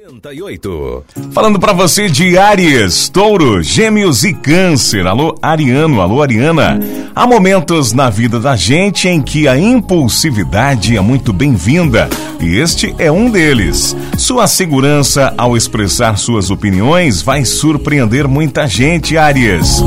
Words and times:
88. 0.00 1.04
Falando 1.30 1.60
para 1.60 1.74
você 1.74 2.08
de 2.08 2.38
Aries, 2.38 3.10
Touro, 3.10 3.62
Gêmeos 3.62 4.24
e 4.24 4.32
Câncer. 4.32 5.06
Alô, 5.06 5.34
Ariano, 5.42 6.00
alô, 6.00 6.22
Ariana. 6.22 6.80
Há 7.14 7.26
momentos 7.26 7.92
na 7.92 8.08
vida 8.08 8.40
da 8.40 8.56
gente 8.56 9.08
em 9.08 9.20
que 9.20 9.46
a 9.46 9.58
impulsividade 9.58 10.96
é 10.96 11.00
muito 11.02 11.34
bem-vinda 11.34 12.08
e 12.40 12.56
este 12.56 12.94
é 12.98 13.12
um 13.12 13.30
deles. 13.30 13.94
Sua 14.16 14.46
segurança 14.46 15.34
ao 15.36 15.54
expressar 15.54 16.16
suas 16.16 16.50
opiniões 16.50 17.20
vai 17.20 17.44
surpreender 17.44 18.26
muita 18.26 18.66
gente, 18.66 19.18
Aries. 19.18 19.82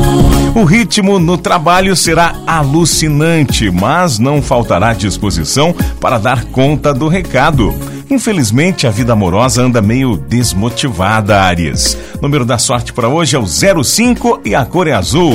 O 0.54 0.64
ritmo 0.64 1.18
no 1.18 1.39
trabalho 1.39 1.95
será 1.95 2.36
alucinante, 2.45 3.71
mas 3.71 4.20
não 4.20 4.43
faltará 4.43 4.93
disposição 4.93 5.73
para 6.00 6.20
dar 6.20 6.45
conta 6.45 6.93
do 6.93 7.07
recado. 7.07 7.73
Infelizmente, 8.14 8.86
a 8.86 8.91
vida 8.91 9.11
amorosa 9.11 9.64
anda 9.64 9.82
meio 9.82 10.16
desmotivada, 10.16 11.41
Aries. 11.41 11.97
Número 12.21 12.46
da 12.46 12.60
sorte 12.60 12.93
para 12.93 13.10
hoje 13.10 13.36
é 13.36 13.39
o 13.39 13.83
05 13.83 14.42
e 14.46 14.54
a 14.54 14.64
cor 14.64 14.87
é 14.87 14.92
azul. 14.92 15.33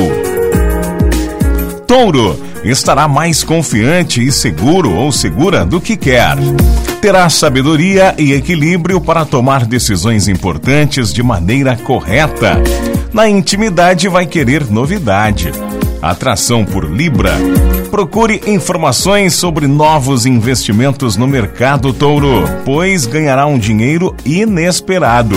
Touro 1.89 2.41
estará 2.63 3.09
mais 3.09 3.43
confiante 3.43 4.25
e 4.25 4.31
seguro 4.31 4.95
ou 4.95 5.11
segura 5.11 5.67
do 5.67 5.81
que 5.81 5.97
quer. 5.97 6.37
Terá 7.03 7.29
sabedoria 7.29 8.15
e 8.17 8.33
equilíbrio 8.33 9.01
para 9.01 9.25
tomar 9.25 9.67
decisões 9.67 10.29
importantes 10.29 11.13
de 11.13 11.21
maneira 11.21 11.77
correta. 11.77 12.63
Na 13.13 13.29
intimidade, 13.29 14.07
vai 14.07 14.25
querer 14.25 14.71
novidade. 14.71 15.51
Atração 16.01 16.65
por 16.65 16.85
Libra. 16.85 17.33
Procure 17.91 18.41
informações 18.47 19.35
sobre 19.35 19.67
novos 19.67 20.27
investimentos 20.27 21.17
no 21.17 21.27
mercado 21.27 21.93
touro, 21.93 22.45
pois 22.65 23.07
ganhará 23.07 23.47
um 23.47 23.59
dinheiro 23.59 24.15
inesperado. 24.25 25.37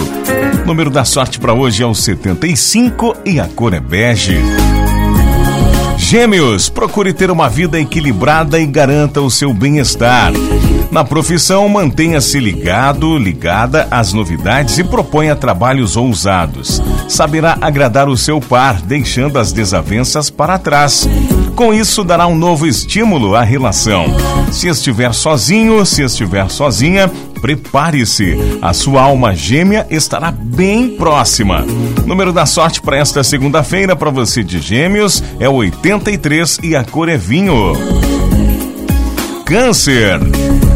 O 0.63 0.67
número 0.67 0.89
da 0.89 1.03
sorte 1.03 1.39
para 1.39 1.53
hoje 1.53 1.81
é 1.81 1.85
o 1.85 1.95
75 1.95 3.15
e 3.25 3.39
a 3.39 3.47
cor 3.47 3.73
é 3.73 3.79
bege. 3.79 4.37
Gêmeos, 5.97 6.69
procure 6.69 7.13
ter 7.13 7.31
uma 7.31 7.49
vida 7.49 7.79
equilibrada 7.79 8.59
e 8.59 8.65
garanta 8.65 9.21
o 9.21 9.31
seu 9.31 9.53
bem-estar. 9.53 10.33
Na 10.91 11.05
profissão, 11.05 11.69
mantenha-se 11.69 12.37
ligado, 12.37 13.17
ligada 13.17 13.87
às 13.89 14.11
novidades 14.11 14.77
e 14.77 14.83
proponha 14.83 15.37
trabalhos 15.37 15.95
ousados. 15.95 16.81
Saberá 17.07 17.57
agradar 17.61 18.09
o 18.09 18.17
seu 18.17 18.41
par, 18.41 18.81
deixando 18.81 19.39
as 19.39 19.53
desavenças 19.53 20.29
para 20.29 20.59
trás. 20.59 21.07
Com 21.55 21.73
isso, 21.73 22.03
dará 22.03 22.27
um 22.27 22.35
novo 22.35 22.67
estímulo 22.67 23.35
à 23.35 23.41
relação. 23.41 24.05
Se 24.51 24.67
estiver 24.67 25.13
sozinho, 25.13 25.85
se 25.85 26.03
estiver 26.03 26.49
sozinha, 26.49 27.09
prepare-se. 27.41 28.59
A 28.61 28.73
sua 28.73 29.01
alma 29.03 29.33
gêmea 29.33 29.87
estará 29.89 30.29
bem 30.29 30.97
próxima. 30.97 31.65
Número 32.05 32.33
da 32.33 32.45
sorte 32.45 32.81
para 32.81 32.97
esta 32.97 33.23
segunda-feira 33.23 33.95
para 33.95 34.11
você 34.11 34.43
de 34.43 34.59
Gêmeos 34.59 35.23
é 35.39 35.47
83 35.47 36.59
e 36.63 36.75
a 36.75 36.83
cor 36.83 37.07
é 37.07 37.15
vinho. 37.15 37.73
Câncer. 39.45 40.19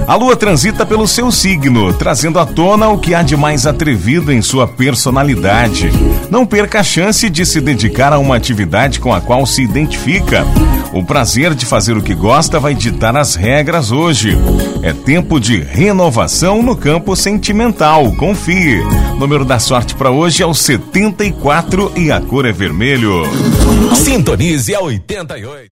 A 0.08 0.14
lua 0.14 0.36
transita 0.36 0.86
pelo 0.86 1.08
seu 1.08 1.32
signo, 1.32 1.92
trazendo 1.92 2.38
à 2.38 2.46
tona 2.46 2.90
o 2.90 3.00
que 3.00 3.16
há 3.16 3.24
de 3.24 3.36
mais 3.36 3.66
atrevido 3.66 4.32
em 4.32 4.40
sua 4.40 4.68
personalidade. 4.68 5.90
Não 6.30 6.46
perca 6.46 6.82
a 6.82 6.84
chance 6.84 7.28
de 7.28 7.44
se 7.44 7.60
dedicar 7.60 8.14
a 8.14 8.20
uma 8.20 8.36
atividade 8.36 9.00
com 9.00 9.12
a 9.12 9.20
qual 9.20 9.48
se 9.48 9.64
identifica. 9.64 10.46
O 10.94 11.04
prazer 11.04 11.56
de 11.56 11.66
fazer 11.66 11.98
o 11.98 12.04
que 12.04 12.14
gosta 12.14 12.60
vai 12.60 12.76
ditar 12.76 13.18
as 13.18 13.34
regras 13.34 13.92
hoje. 13.92 14.38
É 14.84 14.94
tempo 14.94 15.40
de 15.40 15.58
renovação 15.58 16.62
no 16.62 16.76
campo 16.78 17.16
sentimental, 17.16 18.12
confie. 18.12 18.82
O 19.16 19.16
número 19.16 19.44
da 19.44 19.58
sorte 19.58 19.96
para 19.96 20.12
hoje 20.12 20.44
é 20.44 20.46
o 20.46 20.54
74 20.54 21.94
e 21.96 22.12
a 22.12 22.22
cor 22.22 22.46
é 22.46 22.52
vermelho. 22.52 23.24
Sintonize 23.96 24.76
a 24.76 24.82
88. 24.82 25.64